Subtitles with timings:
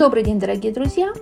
[0.00, 1.12] Добрый день, дорогие друзья!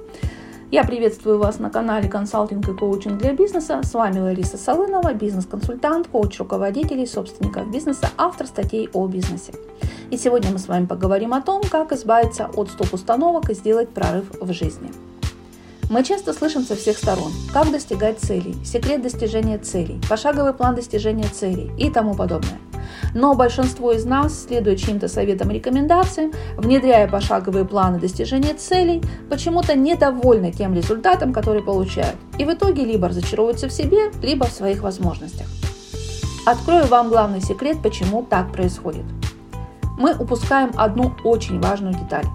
[0.71, 3.81] Я приветствую вас на канале «Консалтинг и коучинг для бизнеса».
[3.83, 9.53] С вами Лариса Солынова, бизнес-консультант, коуч руководителей, собственников бизнеса, автор статей о бизнесе.
[10.13, 14.27] И сегодня мы с вами поговорим о том, как избавиться от стоп-установок и сделать прорыв
[14.41, 14.93] в жизни.
[15.91, 21.27] Мы часто слышим со всех сторон, как достигать целей, секрет достижения целей, пошаговый план достижения
[21.27, 22.61] целей и тому подобное.
[23.15, 29.75] Но большинство из нас, следуя чьим-то советам и рекомендациям, внедряя пошаговые планы достижения целей, почему-то
[29.75, 34.83] недовольны тем результатом, который получают, и в итоге либо разочаровываются в себе, либо в своих
[34.83, 35.47] возможностях.
[36.47, 39.05] Открою вам главный секрет, почему так происходит.
[39.99, 42.27] Мы упускаем одну очень важную деталь.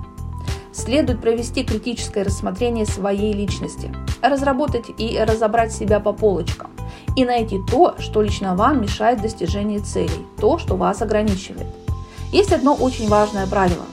[0.74, 3.92] Следует провести критическое рассмотрение своей личности,
[4.24, 6.72] разработать и разобрать себя по полочкам
[7.16, 11.68] и найти то, что лично вам мешает достижению целей, то, что вас ограничивает.
[12.32, 13.86] Есть одно очень важное правило.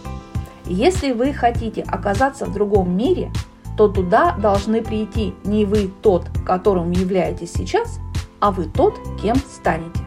[0.65, 3.31] Если вы хотите оказаться в другом мире,
[3.77, 7.99] то туда должны прийти не вы тот, которым являетесь сейчас,
[8.39, 10.01] а вы тот, кем станете.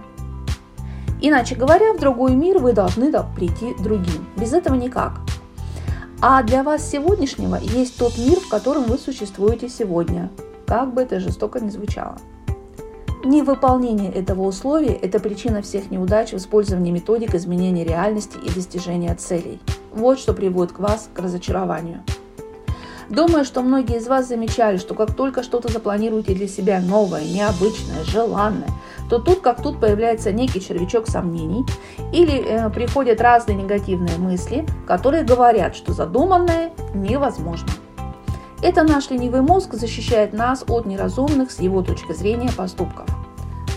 [1.22, 4.28] Иначе говоря, в другой мир вы должны прийти другим.
[4.36, 5.23] Без этого никак.
[6.26, 10.30] А для вас сегодняшнего есть тот мир, в котором вы существуете сегодня,
[10.66, 12.16] как бы это жестоко ни звучало.
[13.26, 19.60] Невыполнение этого условия– это причина всех неудач в использовании методик изменения реальности и достижения целей.
[19.92, 22.06] Вот что приводит к вас к разочарованию.
[23.10, 28.02] Думаю, что многие из вас замечали, что как только что-то запланируете для себя новое, необычное,
[28.06, 28.70] желанное,
[29.14, 31.64] то тут как тут появляется некий червячок сомнений
[32.12, 37.70] или э, приходят разные негативные мысли, которые говорят, что задуманное невозможно.
[38.64, 43.08] Это наш ленивый мозг защищает нас от неразумных с его точки зрения поступков.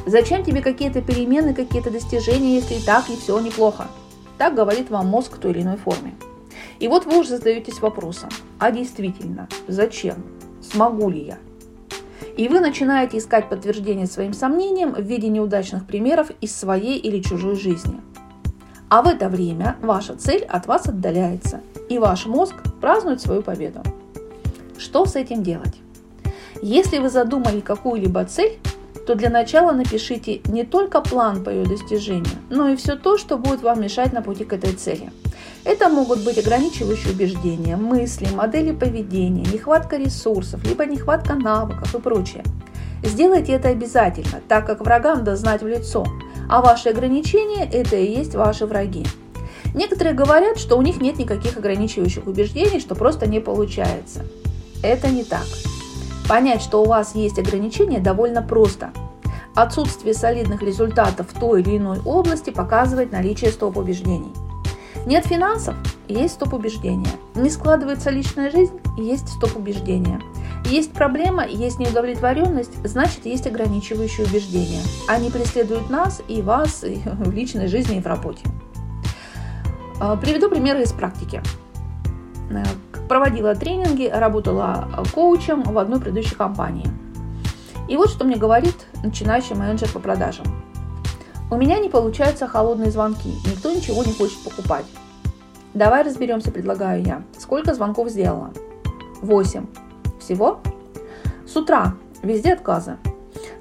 [0.06, 3.88] Зачем тебе какие-то перемены, какие-то достижения, если и так и все неплохо?
[4.38, 6.14] Так говорит вам мозг в той или иной форме.
[6.78, 10.24] И вот вы уже задаетесь вопросом, а действительно, зачем?
[10.62, 11.38] Смогу ли я?
[12.36, 17.56] И вы начинаете искать подтверждение своим сомнениям в виде неудачных примеров из своей или чужой
[17.56, 18.00] жизни.
[18.88, 23.82] А в это время ваша цель от вас отдаляется, и ваш мозг празднует свою победу.
[24.78, 25.74] Что с этим делать?
[26.62, 28.58] Если вы задумали какую-либо цель,
[29.06, 33.38] то для начала напишите не только план по ее достижению, но и все то, что
[33.38, 35.10] будет вам мешать на пути к этой цели.
[35.64, 42.42] Это могут быть ограничивающие убеждения, мысли, модели поведения, нехватка ресурсов, либо нехватка навыков и прочее.
[43.02, 46.04] Сделайте это обязательно, так как врагам да знать в лицо,
[46.48, 49.06] а ваши ограничения– это и есть ваши враги.
[49.74, 54.24] Некоторые говорят, что у них нет никаких ограничивающих убеждений, что просто не получается.
[54.82, 55.44] Это не так.
[56.28, 58.90] Понять, что у вас есть ограничения, довольно просто.
[59.54, 64.32] Отсутствие солидных результатов в той или иной области показывает наличие стоп-убеждений.
[65.06, 65.76] Нет финансов–
[66.08, 67.10] есть стоп-убеждения.
[67.36, 70.20] Не складывается личная жизнь– есть стоп-убеждения.
[70.64, 74.82] Есть проблема, есть неудовлетворенность, значит есть ограничивающие убеждения.
[75.06, 78.44] Они преследуют нас и вас и в личной жизни и в работе.
[80.00, 81.40] А, приведу примеры из практики.
[82.50, 82.64] Э,
[83.08, 86.88] проводила тренинги, работала коучем в одной предыдущей компании.
[87.88, 90.46] И вот что мне говорит начинающий менеджер по продажам.
[91.50, 94.86] У меня не получаются холодные звонки, никто ничего не хочет покупать.
[95.74, 97.22] Давай разберемся, предлагаю я.
[97.38, 98.50] Сколько звонков сделала?
[99.22, 99.66] 8.
[100.18, 100.60] Всего?
[101.46, 101.94] С утра.
[102.22, 102.96] Везде отказы.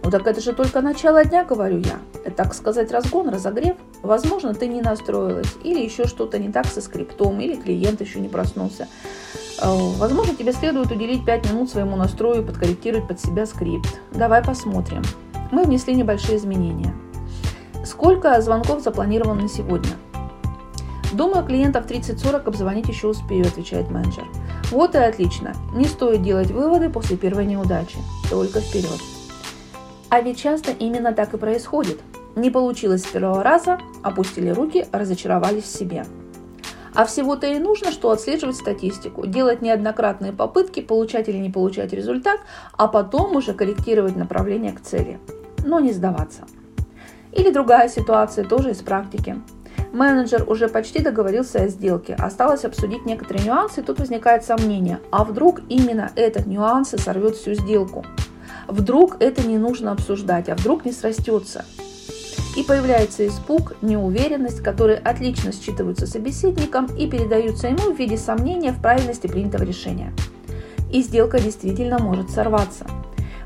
[0.03, 1.99] Ну так это же только начало дня, говорю я.
[2.23, 3.75] Это, так сказать, разгон, разогрев.
[4.05, 8.29] Возможно, ты не настроилась, или еще что-то не так со скриптом, или клиент еще не
[8.29, 8.87] проснулся.
[9.59, 9.65] Э,
[9.97, 13.99] возможно, тебе следует уделить 5 минут своему настрою и подкорректировать под себя скрипт.
[14.11, 15.01] Давай посмотрим.
[15.51, 16.93] Мы внесли небольшие изменения.
[17.83, 19.93] Сколько звонков запланировано на сегодня?
[21.11, 24.25] Думаю, клиентов 30-40 обзвонить еще успею, отвечает менеджер.
[24.69, 25.55] Вот и отлично.
[25.73, 27.97] Не стоит делать выводы после первой неудачи.
[28.29, 28.99] Только вперед.
[30.09, 32.01] А ведь часто именно так и происходит.
[32.35, 36.05] Не получилось с первого раза, опустили руки, разочаровались в себе.
[36.93, 42.39] А всего-то и нужно, что отслеживать статистику, делать неоднократные попытки, получать или не получать результат,
[42.77, 45.19] а потом уже корректировать направление к цели.
[45.65, 46.43] Но не сдаваться.
[47.31, 49.41] Или другая ситуация, тоже из практики.
[49.91, 55.23] Менеджер уже почти договорился о сделке, осталось обсудить некоторые нюансы, и тут возникает сомнение, а
[55.23, 58.05] вдруг именно этот нюанс и сорвет всю сделку?
[58.67, 61.63] Вдруг это не нужно обсуждать, а вдруг не срастется.
[62.55, 68.81] И появляется испуг, неуверенность, которые отлично считываются собеседником и передаются ему в виде сомнения в
[68.81, 70.13] правильности принятого решения.
[70.91, 72.85] И сделка действительно может сорваться.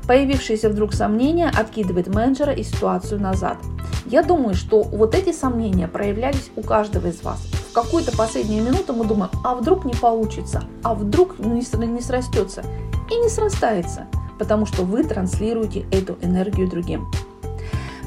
[0.06, 3.58] Появившееся вдруг сомнение откидывает менеджера и ситуацию назад.
[4.06, 7.40] Я думаю, что вот эти сомнения проявлялись у каждого из вас
[7.70, 12.64] в какую-то последнюю минуту мы думаем, а вдруг не получится, а вдруг не срастется.
[13.10, 14.08] И не срастается,
[14.40, 17.08] потому что вы транслируете эту энергию другим.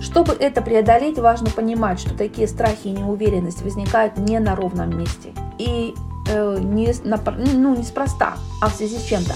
[0.03, 5.33] Чтобы это преодолеть, важно понимать, что такие страхи и неуверенность возникают не на ровном месте
[5.57, 5.95] и
[6.29, 9.33] э, не, на, ну, неспроста, а в связи с чем-то.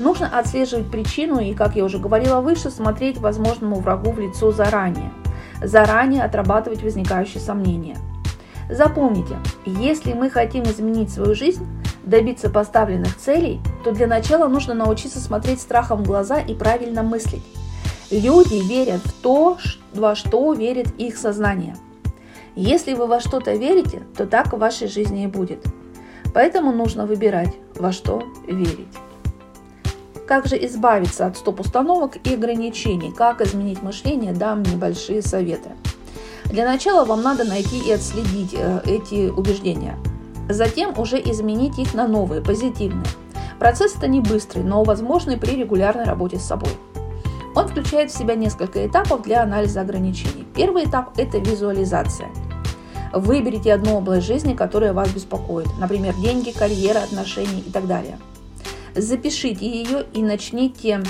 [0.00, 5.12] Нужно отслеживать причину и, как я уже говорила выше, смотреть возможному врагу в лицо заранее.
[5.62, 7.96] Заранее отрабатывать возникающие сомнения.
[8.68, 11.64] Запомните, если мы хотим изменить свою жизнь,
[12.02, 17.44] добиться поставленных целей, то для начала нужно научиться смотреть страхом в глаза и правильно мыслить.
[18.12, 19.56] Люди верят в то,
[19.94, 21.76] во что верит их сознание.
[22.54, 25.64] Если вы во что-то верите, то так в вашей жизни и будет.
[26.34, 28.94] Поэтому нужно выбирать, во что верить.
[30.28, 33.14] Как же избавиться от стоп-установок и ограничений?
[33.16, 34.34] Как изменить мышление?
[34.34, 35.70] Дам небольшие советы.
[36.44, 39.96] Для начала вам надо найти и отследить э, эти убеждения.
[40.50, 43.06] Затем уже изменить их на новые, позитивные.
[43.58, 46.72] Процесс это не быстрый, но возможный при регулярной работе с собой.
[47.54, 50.46] Он включает в себя несколько этапов для анализа ограничений.
[50.54, 52.30] Первый этап– это визуализация.
[53.12, 58.18] Выберите одну область жизни, которая вас беспокоит, например, деньги, карьера, отношения и так далее.
[58.94, 61.02] Запишите ее и начните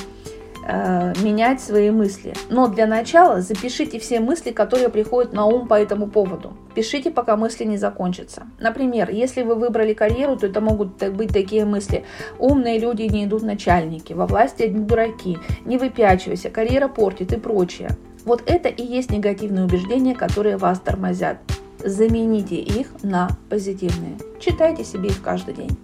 [0.65, 2.35] Э, менять свои мысли.
[2.49, 6.53] Но для начала запишите все мысли, которые приходят на ум по этому поводу.
[6.75, 8.45] Пишите, пока мысли не закончатся.
[8.61, 12.05] Например, если вы выбрали карьеру, то это могут быть такие мысли.
[12.39, 17.91] Умные люди не идут начальники, во власти одни дураки, не выпячивайся, карьера портит и прочее.
[18.25, 21.39] Вот это и есть негативные убеждения, которые вас тормозят.
[21.85, 24.17] Замените их на позитивные.
[24.39, 25.77] Читайте себе их каждый день.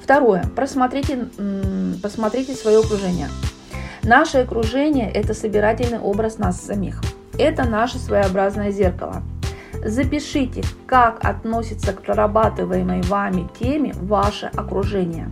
[0.00, 0.44] Второе.
[0.54, 1.28] Просмотрите,
[2.02, 3.28] посмотрите свое окружение.
[4.06, 7.00] Наше окружение– это собирательный образ нас самих.
[7.40, 9.20] Это наше своеобразное зеркало.
[9.84, 15.28] Запишите, как относится к прорабатываемой вами теме ваше окружение.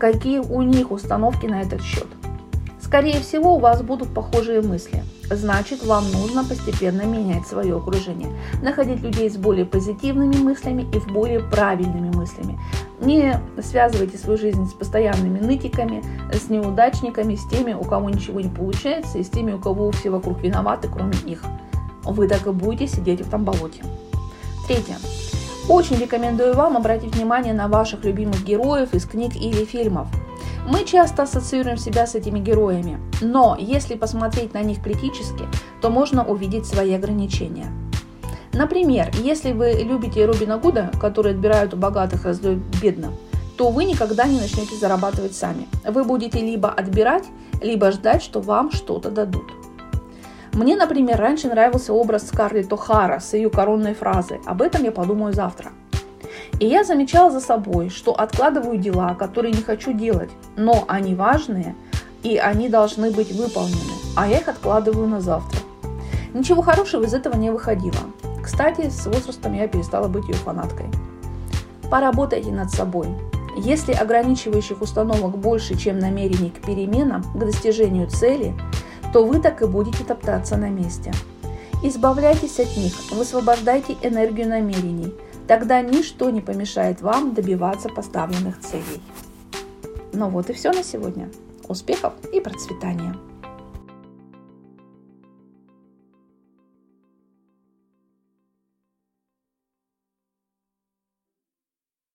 [0.00, 2.06] Какие у них установки на этот счет.
[2.86, 5.02] Скорее всего, у вас будут похожие мысли.
[5.28, 8.28] Значит, вам нужно постепенно менять свое окружение.
[8.62, 12.60] Находить людей с более позитивными мыслями и в более правильными мыслями.
[13.00, 18.50] Не связывайте свою жизнь с постоянными нытиками, с неудачниками, с теми, у кого ничего не
[18.50, 21.42] получается, и с теми, у кого все вокруг виноваты, кроме них.
[22.04, 23.82] Вы так и будете сидеть в этом болоте.
[24.68, 24.94] Третье.
[25.68, 30.06] Очень рекомендую вам обратить внимание на ваших любимых героев из книг или фильмов.
[30.66, 35.44] Мы часто ассоциируем себя с этими героями, но если посмотреть на них критически,
[35.80, 37.66] то можно увидеть свои ограничения–
[38.56, 43.12] Например, если вы любите Робина Гуда, который отбирают у богатых и раздает бедным,
[43.58, 45.68] то вы никогда не начнете зарабатывать сами.
[45.84, 47.24] Вы будете либо отбирать,
[47.60, 49.52] либо ждать, что вам что-то дадут.
[50.54, 55.34] Мне, например, раньше нравился образ Скарлетт О'Хара с ее коронной фразой «Об этом я подумаю
[55.34, 55.72] завтра».
[56.58, 61.74] И я замечала за собой, что откладываю дела, которые не хочу делать, но они важные,
[62.22, 65.60] и они должны быть выполнены, а я их откладываю на завтра.
[66.32, 67.96] Ничего хорошего из этого не выходило.
[68.42, 70.86] Кстати, с возрастом я перестала быть ее фанаткой.
[71.90, 73.08] Поработайте над собой.
[73.56, 78.54] Если ограничивающих установок больше, чем намерений к переменам, к достижению цели,
[79.12, 81.12] то вы так и будете топтаться на месте.
[81.82, 85.14] Избавляйтесь от них, высвобождайте энергию намерений.
[85.46, 89.00] Тогда ничто не помешает вам добиваться поставленных целей.
[90.12, 91.30] Ну вот и все на сегодня.
[91.68, 93.14] Успехов и процветания!